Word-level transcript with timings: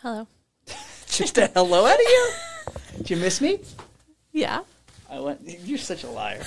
Hello. 0.00 0.28
Just 1.06 1.38
a 1.38 1.48
hello 1.48 1.84
out 1.84 1.94
of 1.94 2.00
you? 2.00 2.30
Did 2.98 3.10
you 3.10 3.16
miss 3.16 3.40
me? 3.40 3.58
Yeah. 4.32 4.60
I 5.10 5.18
went. 5.18 5.40
You're 5.64 5.78
such 5.78 6.04
a 6.04 6.08
liar. 6.08 6.42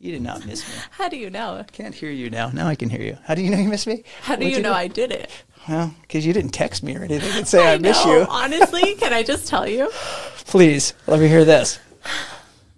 You 0.00 0.12
did 0.12 0.22
not 0.22 0.46
miss 0.46 0.68
me. 0.68 0.74
How 0.90 1.08
do 1.08 1.16
you 1.16 1.28
know? 1.30 1.64
Can't 1.72 1.94
hear 1.94 2.10
you 2.10 2.30
now. 2.30 2.50
Now 2.50 2.68
I 2.68 2.74
can 2.76 2.88
hear 2.88 3.00
you. 3.02 3.18
How 3.24 3.34
do 3.34 3.42
you 3.42 3.50
know 3.50 3.58
you 3.58 3.68
missed 3.68 3.86
me? 3.86 4.04
How 4.22 4.36
do 4.36 4.44
What'd 4.44 4.56
you 4.56 4.62
know? 4.62 4.72
I 4.72 4.86
did 4.86 5.10
it? 5.10 5.30
Well, 5.68 5.92
because 6.02 6.24
you 6.24 6.32
didn't 6.32 6.52
text 6.52 6.82
me 6.84 6.96
or 6.96 7.02
anything 7.02 7.36
and 7.36 7.48
say 7.48 7.72
I, 7.74 7.78
miss 7.78 8.04
know. 8.04 8.18
you. 8.18 8.26
Honestly, 8.28 8.94
can 8.98 9.12
I 9.12 9.22
just 9.24 9.48
tell 9.48 9.66
you? 9.66 9.90
Please, 10.46 10.94
let 11.08 11.18
me 11.20 11.26
hear 11.26 11.44
this. 11.44 11.80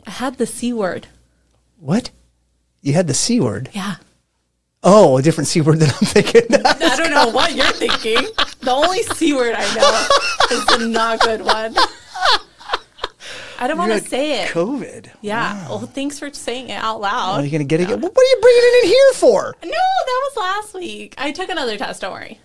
I 0.07 0.11
had 0.11 0.39
the 0.39 0.47
C 0.47 0.73
word. 0.73 1.09
What? 1.79 2.11
You 2.81 2.95
had 2.95 3.07
the 3.07 3.15
c 3.15 3.39
word. 3.41 3.69
Yeah. 3.75 3.97
Oh, 4.83 5.19
a 5.19 5.23
different 5.23 5.49
c 5.49 5.61
word 5.61 5.81
than 5.81 5.91
I'm 5.91 6.07
thinking. 6.07 6.43
I 6.65 6.97
don't 6.97 7.11
know 7.11 7.31
what 7.31 7.55
you're 7.55 7.67
thinking. 7.67 8.29
The 8.61 8.71
only 8.71 9.03
C 9.03 9.33
word 9.33 9.55
I 9.57 9.75
know 9.75 10.57
is 10.57 10.67
the 10.67 10.87
not 10.89 11.21
good 11.21 11.43
one. 11.43 11.75
I 13.59 13.67
don't 13.67 13.77
want 13.77 13.93
to 13.93 14.01
say 14.01 14.43
it. 14.43 14.49
COVID. 14.51 15.11
Yeah. 15.21 15.69
Well, 15.69 15.81
thanks 15.81 16.19
for 16.19 16.33
saying 16.33 16.71
it 16.71 16.83
out 16.83 17.01
loud. 17.01 17.41
Are 17.41 17.45
you 17.45 17.51
gonna 17.51 17.65
get 17.65 17.81
it? 17.81 17.89
What 17.89 17.95
are 17.95 17.99
you 17.99 18.39
bringing 18.41 18.63
it 18.63 18.85
in 18.85 18.91
here 18.91 19.13
for? 19.15 19.55
No, 19.63 19.71
that 19.71 20.31
was 20.31 20.37
last 20.37 20.75
week. 20.75 21.15
I 21.19 21.33
took 21.33 21.51
another 21.51 21.77
test. 21.77 22.01
Don't 22.01 22.13
worry. 22.13 22.41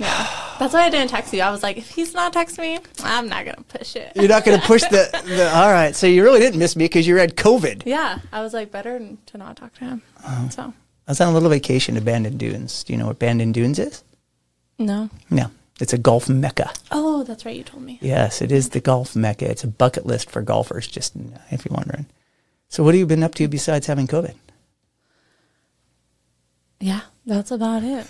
Yeah. 0.00 0.56
That's 0.58 0.72
why 0.72 0.84
I 0.84 0.90
didn't 0.90 1.10
text 1.10 1.32
you. 1.34 1.42
I 1.42 1.50
was 1.50 1.62
like, 1.62 1.76
if 1.76 1.90
he's 1.90 2.14
not 2.14 2.32
texting 2.32 2.60
me, 2.60 2.78
I'm 3.04 3.28
not 3.28 3.44
going 3.44 3.56
to 3.56 3.62
push 3.64 3.96
it. 3.96 4.12
You're 4.16 4.28
not 4.28 4.44
gonna 4.44 4.58
push 4.58 4.82
the. 4.82 5.10
the 5.26 5.54
all 5.54 5.70
right. 5.70 5.94
So 5.94 6.06
you 6.06 6.24
really 6.24 6.40
didn't 6.40 6.58
miss 6.58 6.74
me 6.74 6.86
because 6.86 7.06
you 7.06 7.16
had 7.16 7.36
COVID. 7.36 7.82
Yeah. 7.84 8.18
I 8.32 8.42
was 8.42 8.54
like, 8.54 8.70
better 8.70 8.98
to 8.98 9.38
not 9.38 9.56
talk 9.56 9.74
to 9.74 9.84
him. 9.84 10.02
Uh-huh. 10.24 10.48
So, 10.48 10.62
I 11.06 11.10
was 11.10 11.20
on 11.20 11.28
a 11.28 11.32
little 11.32 11.50
vacation 11.50 11.94
to 11.96 12.00
Bandon 12.00 12.38
Dunes. 12.38 12.82
Do 12.82 12.92
you 12.94 12.98
know 12.98 13.06
what 13.06 13.18
Bandon 13.18 13.52
Dunes 13.52 13.78
is? 13.78 14.02
No. 14.80 15.10
No. 15.30 15.50
It's 15.80 15.92
a 15.92 15.98
golf 15.98 16.28
mecca. 16.28 16.72
Oh, 16.90 17.22
that's 17.22 17.46
right. 17.46 17.56
You 17.56 17.64
told 17.64 17.84
me. 17.84 17.98
Yes, 18.02 18.42
it 18.42 18.50
is 18.52 18.70
the 18.70 18.80
golf 18.80 19.14
mecca. 19.14 19.48
It's 19.48 19.64
a 19.64 19.68
bucket 19.68 20.04
list 20.04 20.30
for 20.30 20.42
golfers, 20.42 20.86
just 20.86 21.16
uh, 21.16 21.38
if 21.50 21.64
you're 21.64 21.76
wondering. 21.76 22.06
So, 22.68 22.82
what 22.82 22.94
have 22.94 22.98
you 22.98 23.06
been 23.06 23.22
up 23.22 23.34
to 23.36 23.48
besides 23.48 23.86
having 23.86 24.06
COVID? 24.06 24.34
Yeah. 26.80 27.02
That's 27.26 27.50
about 27.50 27.84
it. 27.84 28.06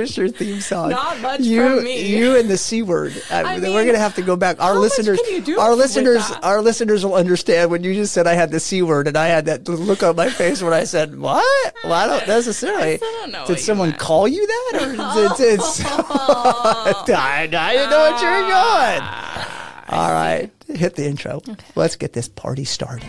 Just 0.00 0.16
your 0.16 0.28
theme 0.28 0.60
song. 0.60 0.90
Not 0.90 1.20
much 1.20 1.40
you, 1.40 1.76
from 1.76 1.84
me. 1.84 2.06
You 2.16 2.36
and 2.36 2.48
the 2.48 2.56
c 2.56 2.82
word. 2.82 3.12
I, 3.30 3.56
I 3.56 3.58
we're 3.58 3.84
going 3.84 3.92
to 3.94 3.98
have 3.98 4.14
to 4.14 4.22
go 4.22 4.36
back. 4.36 4.60
Our 4.60 4.76
listeners, 4.76 5.20
can 5.20 5.34
you 5.34 5.40
do 5.42 5.58
our 5.60 5.74
listeners, 5.74 6.30
our 6.42 6.62
listeners 6.62 7.04
will 7.04 7.14
understand 7.14 7.70
when 7.70 7.84
you 7.84 7.94
just 7.94 8.12
said 8.14 8.26
I 8.26 8.34
had 8.34 8.50
the 8.50 8.60
c 8.60 8.82
word, 8.82 9.08
and 9.08 9.16
I 9.16 9.26
had 9.26 9.46
that 9.46 9.68
look 9.68 10.02
on 10.02 10.16
my 10.16 10.30
face 10.30 10.62
when 10.62 10.72
I 10.72 10.84
said 10.84 11.18
what? 11.18 11.74
Well, 11.84 11.92
I 11.92 12.06
don't 12.06 12.26
necessarily. 12.36 12.94
I 12.94 12.96
don't 12.96 13.32
know 13.32 13.46
Did 13.46 13.58
you 13.58 13.62
someone 13.62 13.90
meant. 13.90 14.00
call 14.00 14.26
you 14.26 14.46
that, 14.46 14.72
or 14.82 14.94
it's? 15.26 15.40
it's 15.40 15.80
I, 15.84 17.04
I 17.08 17.46
didn't 17.46 17.90
know 17.90 18.10
what 18.10 18.22
you 18.22 18.28
were 18.28 18.40
going. 18.40 19.00
Ah, 19.02 19.84
All 19.88 20.12
right, 20.12 20.50
hit 20.68 20.94
the 20.96 21.06
intro. 21.06 21.42
Let's 21.74 21.96
get 21.96 22.12
this 22.12 22.28
party 22.28 22.64
started. 22.64 23.08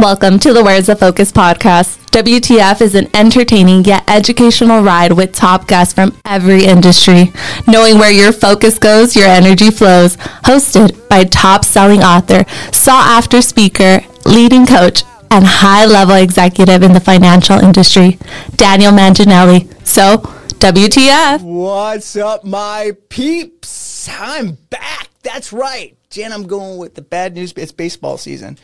Welcome 0.00 0.38
to 0.38 0.54
the 0.54 0.64
Where's 0.64 0.86
the 0.86 0.96
Focus 0.96 1.30
podcast. 1.30 1.98
WTF 2.06 2.80
is 2.80 2.94
an 2.94 3.14
entertaining 3.14 3.84
yet 3.84 4.02
educational 4.08 4.82
ride 4.82 5.12
with 5.12 5.34
top 5.34 5.68
guests 5.68 5.92
from 5.92 6.16
every 6.24 6.64
industry. 6.64 7.30
Knowing 7.68 7.98
where 7.98 8.10
your 8.10 8.32
focus 8.32 8.78
goes, 8.78 9.14
your 9.14 9.26
energy 9.26 9.70
flows. 9.70 10.16
Hosted 10.16 11.06
by 11.10 11.24
top 11.24 11.66
selling 11.66 12.00
author, 12.02 12.46
sought 12.72 13.08
after 13.08 13.42
speaker, 13.42 14.00
leading 14.24 14.64
coach, 14.64 15.02
and 15.30 15.44
high 15.44 15.84
level 15.84 16.14
executive 16.14 16.82
in 16.82 16.94
the 16.94 17.00
financial 17.00 17.58
industry, 17.58 18.18
Daniel 18.56 18.92
Manginelli. 18.92 19.68
So, 19.86 20.16
WTF. 20.60 21.42
What's 21.42 22.16
up, 22.16 22.42
my 22.42 22.92
peeps? 23.10 24.08
I'm 24.08 24.56
back. 24.70 25.10
That's 25.22 25.52
right. 25.52 25.94
Jen, 26.08 26.32
I'm 26.32 26.46
going 26.46 26.78
with 26.78 26.94
the 26.94 27.02
bad 27.02 27.34
news. 27.34 27.52
It's 27.54 27.70
baseball 27.70 28.16
season. 28.16 28.56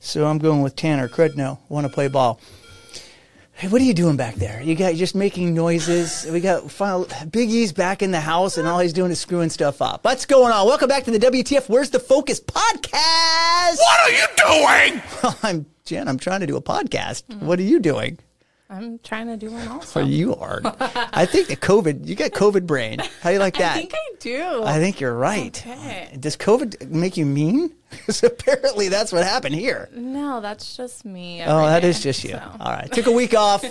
So 0.00 0.26
I'm 0.26 0.38
going 0.38 0.62
with 0.62 0.76
Tanner 0.76 1.08
Crudno. 1.08 1.58
Want 1.68 1.86
to 1.86 1.92
play 1.92 2.08
ball. 2.08 2.40
Hey, 3.52 3.66
what 3.66 3.82
are 3.82 3.84
you 3.84 3.94
doing 3.94 4.16
back 4.16 4.36
there? 4.36 4.62
You 4.62 4.76
got 4.76 4.94
just 4.94 5.16
making 5.16 5.52
noises. 5.52 6.24
We 6.30 6.38
got 6.40 6.70
final, 6.70 7.08
Big 7.32 7.50
E's 7.50 7.72
back 7.72 8.02
in 8.02 8.12
the 8.12 8.20
house, 8.20 8.56
and 8.56 8.68
all 8.68 8.78
he's 8.78 8.92
doing 8.92 9.10
is 9.10 9.18
screwing 9.18 9.50
stuff 9.50 9.82
up. 9.82 10.04
What's 10.04 10.26
going 10.26 10.52
on? 10.52 10.64
Welcome 10.66 10.88
back 10.88 11.02
to 11.04 11.10
the 11.10 11.18
WTF 11.18 11.68
Where's 11.68 11.90
the 11.90 11.98
Focus 11.98 12.38
podcast. 12.38 13.78
What 13.78 14.00
are 14.00 14.10
you 14.12 14.26
doing? 14.36 15.02
Well, 15.22 15.38
I'm 15.42 15.66
Jen. 15.84 16.06
I'm 16.06 16.18
trying 16.18 16.40
to 16.40 16.46
do 16.46 16.56
a 16.56 16.62
podcast. 16.62 17.24
What 17.42 17.58
are 17.58 17.62
you 17.64 17.80
doing? 17.80 18.18
I'm 18.70 18.98
trying 18.98 19.28
to 19.28 19.36
do 19.38 19.50
one 19.50 19.66
also. 19.68 20.04
You 20.04 20.34
are. 20.36 20.60
I 20.62 21.24
think 21.24 21.48
the 21.48 21.56
COVID. 21.56 22.06
You 22.06 22.14
got 22.14 22.32
COVID 22.32 22.66
brain. 22.66 22.98
How 23.22 23.30
do 23.30 23.34
you 23.34 23.38
like 23.38 23.56
that? 23.56 23.76
I 23.76 23.80
think 23.80 23.94
I 23.94 24.14
do. 24.20 24.62
I 24.62 24.78
think 24.78 25.00
you're 25.00 25.14
right. 25.14 25.58
Okay. 25.66 26.14
Does 26.20 26.36
COVID 26.36 26.90
make 26.90 27.16
you 27.16 27.26
mean? 27.26 27.74
Because 27.90 28.22
apparently 28.22 28.88
that's 28.90 29.12
what 29.12 29.24
happened 29.24 29.54
here. 29.54 29.88
no, 29.94 30.42
that's 30.42 30.76
just 30.76 31.06
me. 31.06 31.42
Oh, 31.42 31.64
that 31.64 31.80
day, 31.80 31.88
is 31.88 32.02
just 32.02 32.22
you. 32.22 32.32
so. 32.32 32.56
All 32.60 32.70
right. 32.70 32.92
Took 32.92 33.06
a 33.06 33.12
week 33.12 33.32
off. 33.34 33.64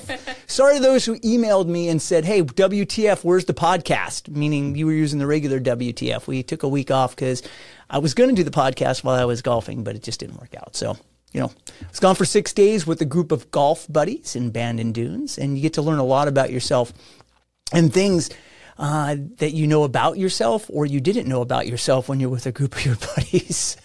Sorry 0.48 0.78
to 0.78 0.82
those 0.82 1.06
who 1.06 1.20
emailed 1.20 1.68
me 1.68 1.88
and 1.88 2.02
said, 2.02 2.26
hey, 2.26 2.42
WTF, 2.42 3.24
where's 3.24 3.46
the 3.46 3.54
podcast? 3.54 4.28
Meaning 4.28 4.76
you 4.76 4.88
were 4.88 4.92
using 4.92 5.20
the 5.20 5.28
regular 5.28 5.60
WTF. 5.60 6.26
We 6.26 6.42
took 6.42 6.64
a 6.64 6.68
week 6.68 6.90
off 6.90 7.16
because 7.16 7.44
I 7.92 8.00
was 8.00 8.16
going 8.16 8.32
to 8.32 8.36
do 8.36 8.44
the 8.44 8.50
podcast 8.50 9.04
while 9.04 9.14
I 9.16 9.26
was 9.26 9.44
golfing, 9.44 9.84
but 9.84 9.96
it 9.96 10.02
just 10.02 10.20
didn't 10.20 10.40
work 10.40 10.56
out. 10.58 10.76
So, 10.76 10.98
you 11.34 11.42
know, 11.42 11.52
I 11.82 11.88
was 11.90 12.00
gone 12.00 12.16
for 12.16 12.26
six 12.26 12.54
days 12.54 12.88
with 12.88 13.02
a 13.02 13.06
group 13.06 13.32
of 13.32 13.52
golf 13.52 13.86
buddies 13.90 14.36
in 14.36 14.50
Bandon 14.50 14.92
Dunes, 14.92 15.38
and 15.38 15.56
you 15.56 15.62
get 15.62 15.74
to 15.74 15.82
learn 15.82 16.00
a 16.00 16.04
lot 16.04 16.28
about 16.28 16.52
yourself 16.52 16.94
and 17.74 17.94
things 17.94 18.30
uh, 18.80 19.16
that 19.38 19.54
you 19.54 19.68
know 19.68 19.84
about 19.84 20.18
yourself 20.18 20.70
or 20.72 20.86
you 20.86 21.02
didn't 21.02 21.28
know 21.28 21.42
about 21.42 21.68
yourself 21.68 22.08
when 22.08 22.20
you're 22.20 22.30
with 22.30 22.46
a 22.46 22.52
group 22.52 22.76
of 22.76 22.86
your 22.86 22.96
buddies. 23.16 23.78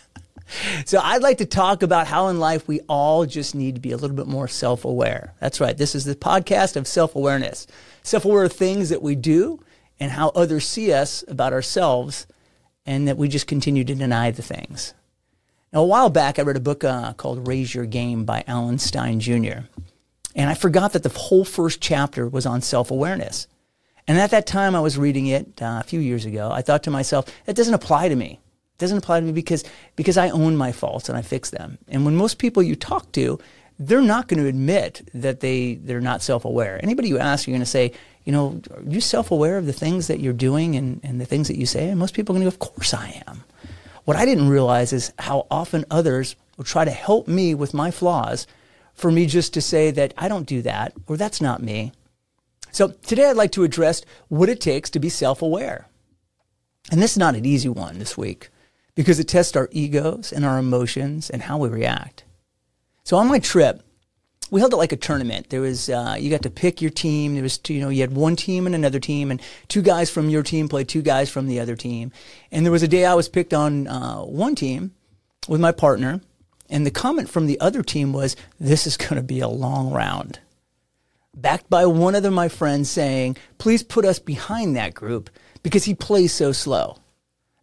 so 0.85 1.01
I'd 1.03 1.23
like 1.23 1.39
to 1.39 1.47
talk 1.47 1.83
about 1.83 2.07
how 2.07 2.29
in 2.29 2.39
life 2.39 2.69
we 2.69 2.81
all 2.89 3.27
just 3.27 3.55
need 3.55 3.75
to 3.75 3.81
be 3.81 3.93
a 3.93 3.97
little 3.97 4.17
bit 4.17 4.27
more 4.27 4.49
self-aware. 4.49 5.35
That's 5.41 5.61
right. 5.61 5.77
This 5.77 5.95
is 5.95 6.05
the 6.05 6.15
podcast 6.15 6.77
of 6.77 6.87
self-awareness. 6.87 7.67
Self-aware 8.03 8.45
of 8.45 8.53
things 8.53 8.91
that 8.91 9.03
we 9.03 9.15
do 9.15 9.61
and 9.99 10.13
how 10.13 10.29
others 10.31 10.67
see 10.67 10.93
us 10.93 11.25
about 11.27 11.53
ourselves 11.53 12.27
and 12.85 13.09
that 13.09 13.17
we 13.17 13.29
just 13.29 13.47
continue 13.47 13.85
to 13.85 13.95
deny 13.95 14.31
the 14.31 14.43
things. 14.43 14.95
Now, 15.73 15.81
a 15.81 15.87
while 15.87 16.11
back, 16.11 16.39
I 16.39 16.43
read 16.43 16.57
a 16.57 16.61
book 16.61 16.85
uh, 16.85 17.15
called 17.15 17.49
Raise 17.49 17.75
Your 17.75 17.87
Game 17.87 18.27
by 18.27 18.45
Alan 18.47 18.79
Stein 18.79 19.21
Jr. 19.21 19.61
And 20.35 20.51
I 20.51 20.55
forgot 20.55 20.93
that 20.93 21.03
the 21.03 21.09
whole 21.09 21.47
first 21.47 21.81
chapter 21.81 22.29
was 22.29 22.45
on 22.45 22.61
self 22.61 22.91
awareness. 22.91 23.47
And 24.07 24.19
at 24.19 24.33
that 24.33 24.47
time, 24.47 24.75
I 24.75 24.81
was 24.81 24.99
reading 24.99 25.29
it 25.29 25.63
uh, 25.63 25.79
a 25.81 25.85
few 25.85 26.01
years 26.01 26.27
ago. 26.27 26.51
I 26.53 26.61
thought 26.61 26.83
to 26.83 26.91
myself, 26.91 27.25
that 27.47 27.57
doesn't 27.57 27.73
apply 27.73 28.11
to 28.11 28.17
me. 28.17 28.39
It 28.75 28.79
doesn't 28.79 28.99
apply 28.99 29.21
to 29.21 29.27
me 29.27 29.33
because, 29.33 29.65
because 29.97 30.19
I 30.19 30.29
own 30.29 30.57
my 30.57 30.73
faults 30.73 31.09
and 31.09 31.17
I 31.17 31.23
fix 31.23 31.49
them. 31.49 31.79
And 31.89 32.05
when 32.05 32.17
most 32.17 32.39
people 32.39 32.63
you 32.63 32.77
talk 32.77 33.11
to, 33.13 33.39
they're 33.79 34.03
not 34.03 34.29
going 34.29 34.43
to 34.43 34.49
admit 34.49 35.09
that 35.15 35.41
they, 35.41 35.77
they're 35.77 36.03
not 36.03 36.21
self 36.21 36.45
aware. 36.45 36.81
Anybody 36.83 37.09
you 37.09 37.19
ask, 37.19 37.47
you're 37.47 37.55
going 37.55 37.61
to 37.61 37.67
say, 37.67 37.93
you 38.25 38.33
know, 38.33 38.61
are 38.75 38.83
you 38.83 39.01
self 39.01 39.31
aware 39.31 39.57
of 39.57 39.65
the 39.65 39.73
things 39.73 40.09
that 40.09 40.21
you're 40.21 40.35
doing 40.35 40.77
and, 40.77 41.01
and 41.03 41.19
the 41.19 41.25
things 41.27 41.49
that 41.49 41.57
you 41.57 41.65
say? 41.65 41.89
And 41.89 41.99
most 41.99 42.13
people 42.13 42.35
are 42.35 42.39
going 42.39 42.51
to 42.51 42.59
go, 42.59 42.65
of 42.67 42.75
course 42.75 42.93
I 42.93 43.23
am. 43.27 43.45
What 44.05 44.17
I 44.17 44.25
didn't 44.25 44.49
realize 44.49 44.93
is 44.93 45.13
how 45.19 45.47
often 45.51 45.85
others 45.91 46.35
will 46.57 46.65
try 46.65 46.85
to 46.85 46.91
help 46.91 47.29
me 47.29 47.55
with 47.55 47.75
my 47.75 47.91
flaws 47.91 48.47
for 48.95 49.11
me 49.13 49.27
just 49.27 49.55
to 49.55 49.61
say 49.61 49.91
that 49.93 50.13
I 50.19 50.29
don't 50.29 50.47
do 50.47 50.63
that 50.63 50.93
or 51.07 51.17
that's 51.17 51.41
not 51.41 51.63
me. 51.63 51.93
So 52.73 52.89
today 52.89 53.31
I'd 53.31 53.37
like 53.37 53.53
to 53.53 53.65
address 53.65 54.03
what 54.29 54.49
it 54.49 54.61
takes 54.61 54.91
to 54.91 54.99
be 54.99 55.09
self 55.09 55.41
aware. 55.43 55.89
And 56.91 57.01
this 57.01 57.13
is 57.13 57.19
not 57.19 57.37
an 57.37 57.47
easy 57.47 57.69
one 57.69 57.99
this 57.99 58.19
week 58.19 58.51
because 58.95 59.21
it 59.21 59.29
tests 59.29 59.57
our 59.57 59.69
egos 59.71 60.33
and 60.33 60.45
our 60.45 60.59
emotions 60.59 61.31
and 61.31 61.43
how 61.43 61.59
we 61.59 61.69
react. 61.69 62.25
So 63.05 63.17
on 63.17 63.29
my 63.29 63.39
trip, 63.39 63.83
we 64.53 64.61
held 64.61 64.75
it 64.75 64.77
like 64.77 64.93
a 64.93 64.97
tournament. 64.97 65.49
There 65.49 65.63
was 65.63 65.89
uh, 65.89 66.15
you 66.21 66.31
got 66.31 66.43
to 66.43 66.51
pick 66.51 66.83
your 66.83 66.91
team. 66.91 67.33
There 67.33 67.43
was 67.43 67.57
two, 67.57 67.73
you 67.73 67.81
know 67.81 67.89
you 67.89 68.03
had 68.03 68.13
one 68.13 68.37
team 68.37 68.67
and 68.67 68.75
another 68.75 69.01
team, 69.01 69.31
and 69.31 69.41
two 69.67 69.81
guys 69.81 70.11
from 70.11 70.29
your 70.29 70.43
team 70.43 70.69
played 70.69 70.89
two 70.89 71.01
guys 71.01 71.31
from 71.31 71.47
the 71.47 71.59
other 71.59 71.75
team. 71.75 72.13
And 72.53 72.65
there 72.65 72.71
was 72.71 72.83
a 72.83 72.89
day 72.89 73.07
I 73.07 73.15
was 73.15 73.31
picked 73.31 73.55
on 73.55 73.89
uh, 73.89 74.19
one 74.19 74.55
team 74.55 74.93
with 75.49 75.59
my 75.59 75.73
partner, 75.73 76.21
and 76.69 76.85
the 76.85 76.91
comment 76.91 77.31
from 77.31 77.47
the 77.47 77.59
other 77.61 77.83
team 77.83 78.13
was, 78.13 78.37
"This 78.61 78.87
is 78.87 78.99
going 78.99 79.17
to 79.17 79.23
be 79.23 79.41
a 79.41 79.49
long 79.49 79.91
round." 79.91 80.39
Backed 81.35 81.71
by 81.71 81.87
one 81.87 82.15
of 82.15 82.31
my 82.31 82.49
friends 82.49 82.91
saying, 82.91 83.39
"Please 83.57 83.83
put 83.83 84.05
us 84.05 84.19
behind 84.19 84.77
that 84.77 84.93
group 84.93 85.31
because 85.63 85.85
he 85.85 85.95
plays 85.95 86.31
so 86.31 86.53
slow." 86.53 86.99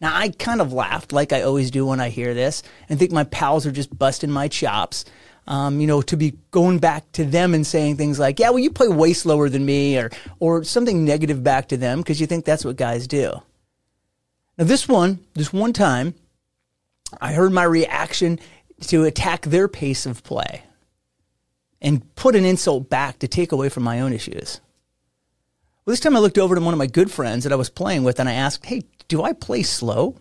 Now 0.01 0.15
I 0.15 0.29
kind 0.29 0.59
of 0.59 0.73
laughed 0.73 1.13
like 1.13 1.33
I 1.33 1.43
always 1.43 1.69
do 1.69 1.85
when 1.85 1.99
I 1.99 2.09
hear 2.09 2.33
this, 2.33 2.63
and 2.89 2.97
think 2.97 3.11
my 3.11 3.25
pals 3.25 3.67
are 3.67 3.71
just 3.71 3.95
busting 3.95 4.31
my 4.31 4.47
chops 4.47 5.05
um, 5.49 5.81
you 5.81 5.87
know, 5.87 6.01
to 6.03 6.15
be 6.15 6.37
going 6.51 6.77
back 6.77 7.11
to 7.13 7.25
them 7.25 7.53
and 7.53 7.65
saying 7.65 7.97
things 7.97 8.19
like, 8.19 8.39
"Yeah, 8.39 8.51
well, 8.51 8.59
you 8.59 8.69
play 8.69 8.87
way 8.87 9.13
slower 9.13 9.49
than 9.49 9.65
me," 9.65 9.97
or 9.97 10.11
or 10.39 10.63
something 10.63 11.03
negative 11.03 11.43
back 11.43 11.67
to 11.69 11.77
them 11.77 11.99
because 11.99 12.21
you 12.21 12.27
think 12.27 12.45
that's 12.45 12.63
what 12.63 12.77
guys 12.77 13.07
do. 13.07 13.41
Now, 14.57 14.65
this 14.65 14.87
one, 14.87 15.19
this 15.33 15.51
one 15.51 15.73
time, 15.73 16.13
I 17.19 17.33
heard 17.33 17.51
my 17.51 17.63
reaction 17.63 18.39
to 18.81 19.03
attack 19.03 19.41
their 19.41 19.67
pace 19.67 20.05
of 20.05 20.23
play, 20.23 20.63
and 21.81 22.15
put 22.15 22.35
an 22.35 22.45
insult 22.45 22.89
back 22.89 23.19
to 23.19 23.27
take 23.27 23.51
away 23.51 23.69
from 23.69 23.83
my 23.83 23.99
own 23.99 24.13
issues. 24.13 24.61
Well, 25.83 25.93
this 25.93 25.99
time 25.99 26.15
I 26.15 26.19
looked 26.19 26.37
over 26.37 26.53
to 26.53 26.61
one 26.61 26.75
of 26.75 26.77
my 26.77 26.85
good 26.85 27.11
friends 27.11 27.43
that 27.43 27.53
I 27.53 27.55
was 27.57 27.71
playing 27.71 28.03
with 28.03 28.19
and 28.19 28.29
I 28.29 28.33
asked, 28.33 28.65
Hey, 28.65 28.83
do 29.07 29.23
I 29.23 29.33
play 29.33 29.63
slow? 29.63 30.15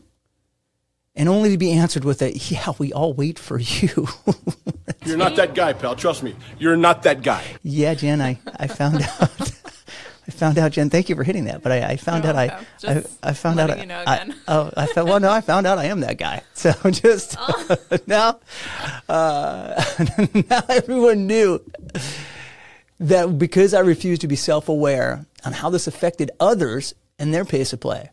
And 1.18 1.28
only 1.28 1.50
to 1.50 1.58
be 1.58 1.72
answered 1.72 2.04
with 2.04 2.22
a, 2.22 2.32
Yeah, 2.32 2.72
we 2.78 2.92
all 2.92 3.12
wait 3.12 3.38
for 3.38 3.58
you. 3.58 4.06
You're 5.04 5.16
not 5.18 5.36
that 5.36 5.54
guy, 5.54 5.72
pal. 5.72 5.96
Trust 5.96 6.22
me. 6.22 6.34
You're 6.58 6.76
not 6.76 7.02
that 7.02 7.22
guy. 7.22 7.44
yeah, 7.62 7.92
Jen, 7.94 8.20
I, 8.20 8.38
I 8.56 8.66
found 8.68 9.02
out. 9.20 9.52
I 10.26 10.30
found 10.30 10.58
out, 10.58 10.72
Jen. 10.72 10.90
Thank 10.90 11.08
you 11.08 11.16
for 11.16 11.24
hitting 11.24 11.46
that. 11.46 11.62
But 11.62 11.72
I, 11.72 11.82
I 11.92 11.96
found 11.96 12.24
You're 12.24 12.34
out 12.36 12.50
I. 12.50 12.66
I, 12.86 13.04
I 13.22 13.32
found 13.32 13.58
out. 13.58 13.78
you 13.78 13.86
know 13.86 14.02
I, 14.06 14.16
again. 14.16 14.36
oh, 14.46 14.70
I 14.76 14.86
found. 14.86 15.08
Well, 15.08 15.18
no, 15.20 15.30
I 15.30 15.40
found 15.40 15.66
out 15.66 15.78
I 15.78 15.86
am 15.86 16.00
that 16.00 16.18
guy. 16.18 16.42
So 16.54 16.72
just 16.90 17.36
Oh. 17.38 17.76
now, 18.06 18.38
uh, 19.08 19.82
now 20.50 20.62
everyone 20.68 21.26
knew 21.26 21.60
that 23.00 23.38
because 23.38 23.74
I 23.74 23.80
refused 23.80 24.20
to 24.22 24.28
be 24.28 24.36
self-aware 24.36 25.24
on 25.44 25.52
how 25.52 25.70
this 25.70 25.86
affected 25.86 26.30
others 26.40 26.94
and 27.18 27.32
their 27.32 27.44
pace 27.44 27.72
of 27.72 27.80
play, 27.80 28.10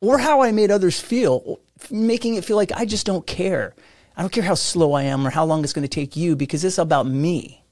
or 0.00 0.18
how 0.18 0.42
I 0.42 0.52
made 0.52 0.70
others 0.70 1.00
feel, 1.00 1.60
making 1.90 2.34
it 2.34 2.44
feel 2.44 2.56
like 2.56 2.72
I 2.72 2.84
just 2.84 3.06
don't 3.06 3.26
care. 3.26 3.74
I 4.16 4.22
don't 4.22 4.32
care 4.32 4.44
how 4.44 4.54
slow 4.54 4.92
I 4.92 5.04
am 5.04 5.26
or 5.26 5.30
how 5.30 5.44
long 5.44 5.64
it's 5.64 5.72
going 5.72 5.82
to 5.82 5.88
take 5.88 6.16
you 6.16 6.36
because 6.36 6.64
it's 6.64 6.78
about 6.78 7.06
me. 7.06 7.64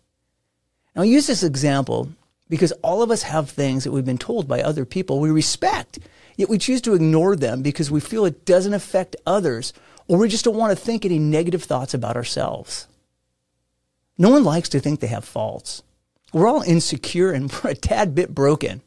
Now, 0.94 1.02
I 1.02 1.06
use 1.06 1.26
this 1.26 1.42
example 1.42 2.10
because 2.48 2.72
all 2.82 3.02
of 3.02 3.10
us 3.10 3.22
have 3.22 3.48
things 3.48 3.84
that 3.84 3.92
we've 3.92 4.04
been 4.04 4.18
told 4.18 4.48
by 4.48 4.62
other 4.62 4.84
people 4.84 5.20
we 5.20 5.30
respect, 5.30 5.98
yet 6.36 6.48
we 6.48 6.58
choose 6.58 6.82
to 6.82 6.94
ignore 6.94 7.36
them 7.36 7.62
because 7.62 7.90
we 7.90 8.00
feel 8.00 8.24
it 8.24 8.44
doesn't 8.44 8.74
affect 8.74 9.16
others 9.26 9.72
or 10.08 10.18
we 10.18 10.28
just 10.28 10.44
don't 10.44 10.56
want 10.56 10.76
to 10.76 10.84
think 10.84 11.04
any 11.04 11.18
negative 11.18 11.62
thoughts 11.62 11.94
about 11.94 12.16
ourselves. 12.16 12.88
No 14.18 14.30
one 14.30 14.44
likes 14.44 14.68
to 14.70 14.80
think 14.80 15.00
they 15.00 15.06
have 15.06 15.24
faults. 15.24 15.82
We're 16.32 16.48
all 16.48 16.62
insecure 16.62 17.30
and 17.30 17.50
we're 17.52 17.70
a 17.70 17.74
tad 17.74 18.14
bit 18.14 18.34
broken. 18.34 18.82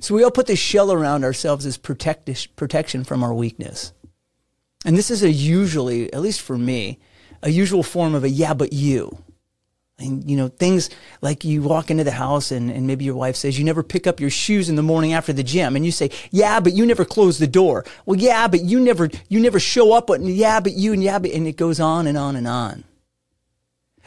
So 0.00 0.14
we 0.14 0.24
all 0.24 0.30
put 0.30 0.46
this 0.46 0.58
shell 0.58 0.90
around 0.90 1.24
ourselves 1.24 1.66
as 1.66 1.76
protect- 1.76 2.56
protection 2.56 3.04
from 3.04 3.22
our 3.22 3.34
weakness. 3.34 3.92
And 4.84 4.96
this 4.96 5.10
is 5.10 5.22
a 5.22 5.30
usually, 5.30 6.12
at 6.12 6.22
least 6.22 6.40
for 6.40 6.56
me, 6.56 6.98
a 7.42 7.50
usual 7.50 7.82
form 7.82 8.14
of 8.14 8.24
a 8.24 8.28
yeah, 8.28 8.54
but 8.54 8.72
you. 8.72 9.18
And, 9.98 10.28
you 10.30 10.34
know, 10.34 10.48
things 10.48 10.88
like 11.20 11.44
you 11.44 11.60
walk 11.60 11.90
into 11.90 12.04
the 12.04 12.10
house 12.10 12.50
and, 12.50 12.70
and 12.70 12.86
maybe 12.86 13.04
your 13.04 13.14
wife 13.14 13.36
says 13.36 13.58
you 13.58 13.64
never 13.66 13.82
pick 13.82 14.06
up 14.06 14.18
your 14.18 14.30
shoes 14.30 14.70
in 14.70 14.76
the 14.76 14.82
morning 14.82 15.12
after 15.12 15.34
the 15.34 15.42
gym. 15.42 15.76
And 15.76 15.84
you 15.84 15.92
say, 15.92 16.10
yeah, 16.30 16.58
but 16.60 16.72
you 16.72 16.86
never 16.86 17.04
close 17.04 17.38
the 17.38 17.46
door. 17.46 17.84
Well, 18.06 18.18
yeah, 18.18 18.48
but 18.48 18.62
you 18.62 18.80
never, 18.80 19.10
you 19.28 19.40
never 19.40 19.60
show 19.60 19.92
up. 19.92 20.06
But 20.06 20.22
yeah, 20.22 20.60
but 20.60 20.72
you 20.72 20.94
and 20.94 21.02
yeah, 21.02 21.18
but, 21.18 21.32
and 21.32 21.46
it 21.46 21.58
goes 21.58 21.78
on 21.78 22.06
and 22.06 22.16
on 22.16 22.36
and 22.36 22.48
on. 22.48 22.84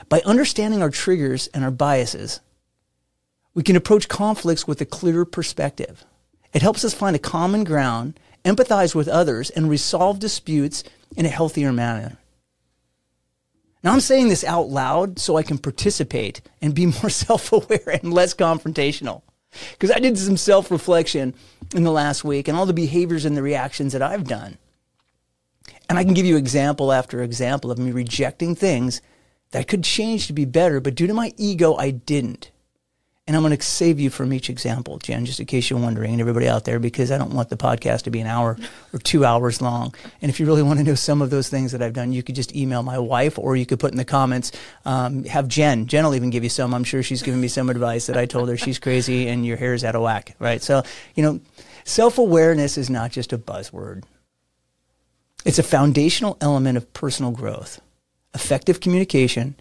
By 0.09 0.21
understanding 0.25 0.81
our 0.81 0.89
triggers 0.89 1.45
and 1.53 1.63
our 1.63 1.71
biases, 1.71 2.39
we 3.53 3.63
can 3.63 3.75
approach 3.75 4.07
conflicts 4.07 4.67
with 4.67 4.81
a 4.81 4.85
clearer 4.85 5.25
perspective. 5.25 6.05
It 6.53 6.61
helps 6.61 6.83
us 6.83 6.93
find 6.93 7.15
a 7.15 7.19
common 7.19 7.63
ground, 7.63 8.19
empathize 8.43 8.95
with 8.95 9.07
others, 9.07 9.49
and 9.49 9.69
resolve 9.69 10.19
disputes 10.19 10.83
in 11.15 11.25
a 11.25 11.29
healthier 11.29 11.71
manner. 11.71 12.17
Now, 13.83 13.91
I'm 13.91 13.99
saying 13.99 14.29
this 14.29 14.43
out 14.43 14.69
loud 14.69 15.19
so 15.19 15.35
I 15.35 15.43
can 15.43 15.57
participate 15.57 16.41
and 16.61 16.73
be 16.73 16.85
more 17.01 17.09
self 17.09 17.51
aware 17.51 17.99
and 18.01 18.13
less 18.13 18.33
confrontational. 18.33 19.21
Because 19.71 19.91
I 19.91 19.99
did 19.99 20.17
some 20.17 20.37
self 20.37 20.71
reflection 20.71 21.35
in 21.75 21.83
the 21.83 21.91
last 21.91 22.23
week 22.23 22.47
and 22.47 22.57
all 22.57 22.65
the 22.65 22.73
behaviors 22.73 23.25
and 23.25 23.37
the 23.37 23.43
reactions 23.43 23.93
that 23.93 24.01
I've 24.01 24.27
done. 24.27 24.57
And 25.89 25.99
I 25.99 26.03
can 26.03 26.13
give 26.13 26.25
you 26.25 26.37
example 26.37 26.91
after 26.91 27.21
example 27.21 27.71
of 27.71 27.77
me 27.77 27.91
rejecting 27.91 28.55
things 28.55 29.01
that 29.51 29.67
could 29.67 29.83
change 29.83 30.27
to 30.27 30.33
be 30.33 30.45
better, 30.45 30.79
but 30.79 30.95
due 30.95 31.07
to 31.07 31.13
my 31.13 31.33
ego, 31.37 31.75
I 31.75 31.91
didn't. 31.91 32.49
And 33.25 33.37
I'm 33.37 33.41
going 33.41 33.55
to 33.55 33.63
save 33.63 34.01
you 34.01 34.09
from 34.09 34.33
each 34.33 34.49
example, 34.49 34.97
Jen, 34.97 35.25
just 35.25 35.39
in 35.39 35.45
case 35.45 35.69
you're 35.69 35.79
wondering, 35.79 36.11
and 36.11 36.19
everybody 36.19 36.49
out 36.49 36.65
there, 36.65 36.77
because 36.77 37.09
I 37.09 37.17
don't 37.17 37.33
want 37.33 37.47
the 37.47 37.55
podcast 37.55 38.01
to 38.01 38.11
be 38.11 38.19
an 38.19 38.27
hour 38.27 38.57
or 38.91 38.99
two 38.99 39.23
hours 39.23 39.61
long. 39.61 39.95
And 40.21 40.29
if 40.29 40.41
you 40.41 40.45
really 40.45 40.61
want 40.61 40.79
to 40.79 40.83
know 40.83 40.95
some 40.95 41.21
of 41.21 41.29
those 41.29 41.47
things 41.47 41.71
that 41.71 41.81
I've 41.81 41.93
done, 41.93 42.11
you 42.11 42.21
could 42.21 42.35
just 42.35 42.53
email 42.53 42.83
my 42.83 42.99
wife, 42.99 43.39
or 43.39 43.55
you 43.55 43.65
could 43.65 43.79
put 43.79 43.91
in 43.91 43.97
the 43.97 44.03
comments, 44.03 44.51
um, 44.83 45.23
have 45.23 45.47
Jen. 45.47 45.87
Jen 45.87 46.03
will 46.03 46.15
even 46.15 46.31
give 46.31 46.43
you 46.43 46.49
some. 46.49 46.73
I'm 46.73 46.83
sure 46.83 47.01
she's 47.01 47.21
given 47.21 47.39
me 47.39 47.47
some 47.47 47.69
advice 47.69 48.07
that 48.07 48.17
I 48.17 48.25
told 48.25 48.49
her 48.49 48.57
she's 48.57 48.77
crazy 48.77 49.29
and 49.29 49.45
your 49.45 49.55
hair 49.55 49.73
is 49.73 49.85
out 49.85 49.95
of 49.95 50.01
whack, 50.01 50.35
right? 50.39 50.61
So, 50.61 50.83
you 51.15 51.23
know, 51.23 51.39
self 51.85 52.17
awareness 52.17 52.77
is 52.77 52.89
not 52.89 53.11
just 53.11 53.31
a 53.31 53.37
buzzword, 53.37 54.03
it's 55.45 55.59
a 55.59 55.63
foundational 55.63 56.37
element 56.41 56.75
of 56.75 56.91
personal 56.91 57.31
growth, 57.31 57.79
effective 58.33 58.81
communication, 58.81 59.55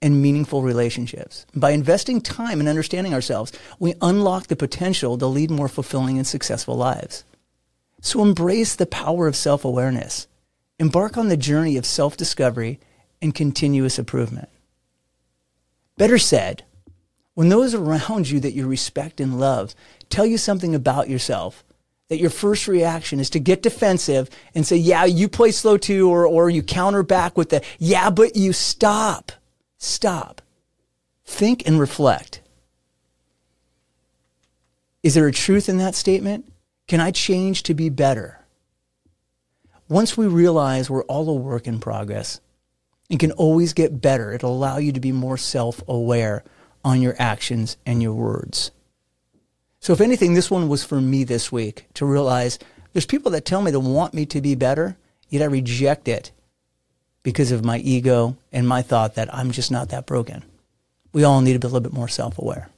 and 0.00 0.22
meaningful 0.22 0.62
relationships. 0.62 1.46
By 1.54 1.70
investing 1.70 2.20
time 2.20 2.60
in 2.60 2.68
understanding 2.68 3.14
ourselves, 3.14 3.52
we 3.78 3.94
unlock 4.00 4.46
the 4.46 4.56
potential 4.56 5.18
to 5.18 5.26
lead 5.26 5.50
more 5.50 5.68
fulfilling 5.68 6.18
and 6.18 6.26
successful 6.26 6.76
lives. 6.76 7.24
So 8.00 8.22
embrace 8.22 8.76
the 8.76 8.86
power 8.86 9.26
of 9.26 9.36
self 9.36 9.64
awareness. 9.64 10.28
Embark 10.78 11.16
on 11.16 11.28
the 11.28 11.36
journey 11.36 11.76
of 11.76 11.84
self 11.84 12.16
discovery 12.16 12.78
and 13.20 13.34
continuous 13.34 13.98
improvement. 13.98 14.48
Better 15.96 16.18
said, 16.18 16.62
when 17.34 17.48
those 17.48 17.74
around 17.74 18.30
you 18.30 18.40
that 18.40 18.54
you 18.54 18.66
respect 18.66 19.20
and 19.20 19.40
love 19.40 19.74
tell 20.10 20.26
you 20.26 20.38
something 20.38 20.74
about 20.74 21.08
yourself, 21.08 21.64
that 22.08 22.18
your 22.18 22.30
first 22.30 22.66
reaction 22.66 23.20
is 23.20 23.30
to 23.30 23.38
get 23.38 23.62
defensive 23.62 24.30
and 24.54 24.66
say, 24.66 24.76
yeah, 24.76 25.04
you 25.04 25.28
play 25.28 25.50
slow 25.50 25.76
too, 25.76 26.08
or, 26.08 26.26
or 26.26 26.48
you 26.48 26.62
counter 26.62 27.02
back 27.02 27.36
with 27.36 27.50
the, 27.50 27.62
yeah, 27.78 28.10
but 28.10 28.34
you 28.34 28.52
stop. 28.52 29.32
Stop. 29.78 30.42
Think 31.24 31.66
and 31.66 31.78
reflect. 31.78 32.40
Is 35.02 35.14
there 35.14 35.28
a 35.28 35.32
truth 35.32 35.68
in 35.68 35.78
that 35.78 35.94
statement? 35.94 36.52
Can 36.88 37.00
I 37.00 37.12
change 37.12 37.62
to 37.64 37.74
be 37.74 37.88
better? 37.88 38.44
Once 39.88 40.16
we 40.16 40.26
realize 40.26 40.90
we're 40.90 41.04
all 41.04 41.30
a 41.30 41.34
work 41.34 41.66
in 41.66 41.78
progress 41.78 42.40
and 43.08 43.20
can 43.20 43.32
always 43.32 43.72
get 43.72 44.02
better, 44.02 44.32
it'll 44.32 44.52
allow 44.54 44.78
you 44.78 44.92
to 44.92 45.00
be 45.00 45.12
more 45.12 45.36
self 45.36 45.82
aware 45.86 46.44
on 46.84 47.00
your 47.00 47.14
actions 47.18 47.76
and 47.86 48.02
your 48.02 48.12
words. 48.12 48.70
So, 49.80 49.92
if 49.92 50.00
anything, 50.00 50.34
this 50.34 50.50
one 50.50 50.68
was 50.68 50.84
for 50.84 51.00
me 51.00 51.24
this 51.24 51.52
week 51.52 51.86
to 51.94 52.04
realize 52.04 52.58
there's 52.92 53.06
people 53.06 53.30
that 53.30 53.44
tell 53.44 53.62
me 53.62 53.70
they 53.70 53.76
want 53.76 54.12
me 54.12 54.26
to 54.26 54.40
be 54.40 54.54
better, 54.54 54.96
yet 55.28 55.42
I 55.42 55.46
reject 55.46 56.08
it 56.08 56.32
because 57.28 57.52
of 57.52 57.62
my 57.62 57.76
ego 57.80 58.34
and 58.52 58.66
my 58.66 58.80
thought 58.80 59.16
that 59.16 59.34
I'm 59.34 59.50
just 59.50 59.70
not 59.70 59.90
that 59.90 60.06
broken. 60.06 60.42
We 61.12 61.24
all 61.24 61.42
need 61.42 61.52
to 61.52 61.58
be 61.58 61.66
a 61.66 61.68
little 61.68 61.82
bit 61.82 61.92
more 61.92 62.08
self 62.08 62.38
aware. 62.38 62.70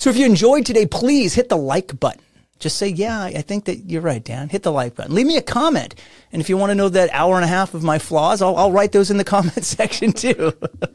So 0.00 0.10
if 0.10 0.16
you 0.16 0.26
enjoyed 0.26 0.66
today, 0.66 0.84
please 0.84 1.32
hit 1.34 1.48
the 1.48 1.56
like 1.56 2.00
button. 2.00 2.22
Just 2.58 2.76
say, 2.76 2.88
yeah, 2.88 3.22
I 3.22 3.42
think 3.42 3.66
that 3.66 3.88
you're 3.88 4.02
right, 4.02 4.24
Dan. 4.24 4.48
Hit 4.48 4.64
the 4.64 4.72
like 4.72 4.96
button. 4.96 5.14
Leave 5.14 5.28
me 5.28 5.36
a 5.36 5.42
comment. 5.42 5.94
And 6.32 6.42
if 6.42 6.48
you 6.48 6.56
want 6.56 6.70
to 6.70 6.74
know 6.74 6.88
that 6.88 7.08
hour 7.12 7.36
and 7.36 7.44
a 7.44 7.48
half 7.48 7.72
of 7.72 7.84
my 7.84 8.00
flaws, 8.00 8.42
I'll, 8.42 8.56
I'll 8.56 8.72
write 8.72 8.90
those 8.90 9.12
in 9.12 9.16
the 9.16 9.24
comment 9.36 9.64
section 9.64 10.10
too. 10.10 10.52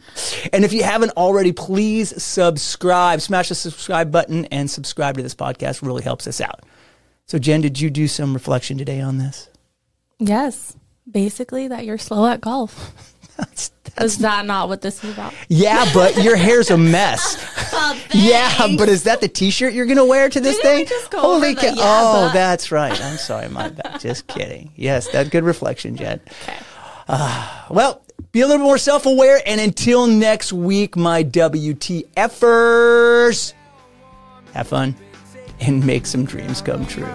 and 0.51 0.65
if 0.65 0.73
you 0.73 0.83
haven't 0.83 1.11
already, 1.11 1.53
please 1.53 2.21
subscribe. 2.21 3.21
Smash 3.21 3.47
the 3.47 3.55
subscribe 3.55 4.11
button 4.11 4.43
and 4.47 4.69
subscribe 4.69 5.15
to 5.15 5.23
this 5.23 5.35
podcast. 5.35 5.81
Really 5.81 6.03
helps 6.03 6.27
us 6.27 6.41
out. 6.41 6.65
So, 7.27 7.39
Jen, 7.39 7.61
did 7.61 7.79
you 7.79 7.89
do 7.89 8.09
some 8.09 8.33
reflection 8.33 8.77
today 8.77 8.99
on 8.99 9.19
this? 9.19 9.47
Yes. 10.19 10.75
Basically, 11.09 11.67
that 11.67 11.85
you're 11.85 11.97
slow 11.97 12.25
at 12.27 12.41
golf. 12.41 12.93
That's, 13.37 13.71
Is 13.99 14.17
that 14.19 14.45
not 14.45 14.67
what 14.69 14.81
this 14.81 15.03
is 15.03 15.13
about? 15.13 15.33
Yeah, 15.49 15.89
but 15.93 16.21
your 16.23 16.35
hair's 16.35 16.69
a 16.69 16.77
mess. 16.77 17.37
Oh, 17.73 17.97
yeah, 18.13 18.67
but 18.77 18.89
is 18.89 19.03
that 19.03 19.21
the 19.21 19.29
T-shirt 19.29 19.73
you're 19.73 19.85
gonna 19.85 20.05
wear 20.05 20.27
to 20.29 20.39
this 20.41 20.57
Didn't 20.57 20.87
thing? 20.87 20.87
just 20.87 21.09
go 21.09 21.35
over 21.35 21.47
the 21.47 21.55
cow! 21.55 21.67
yeah, 21.67 21.73
oh, 21.77 22.27
but? 22.27 22.33
that's 22.33 22.69
right. 22.69 22.91
I'm 23.01 23.15
sorry, 23.17 23.47
my 23.47 23.69
bad. 23.69 24.01
Just 24.01 24.27
kidding. 24.27 24.71
Yes, 24.75 25.07
that 25.11 25.31
good 25.31 25.45
reflection, 25.45 25.95
Jen. 25.95 26.19
Okay. 26.43 26.57
Ah, 27.07 27.65
well, 27.69 28.01
be 28.33 28.41
a 28.41 28.47
little 28.47 28.63
more 28.63 28.77
self-aware, 28.77 29.41
and 29.45 29.61
until 29.61 30.05
next 30.05 30.51
week, 30.51 30.97
my 30.97 31.23
WTFers, 32.31 33.53
have 34.53 34.67
fun 34.67 34.95
and 35.61 35.85
make 35.85 36.05
some 36.05 36.25
dreams 36.25 36.61
come 36.61 36.85
true. 36.85 37.07